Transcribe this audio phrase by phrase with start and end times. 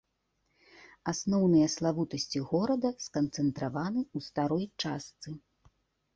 [1.11, 5.29] Асноўныя славутасці горада сканцэнтраваны ў старой частцы.